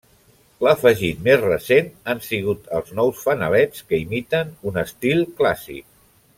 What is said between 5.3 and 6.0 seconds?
clàssic.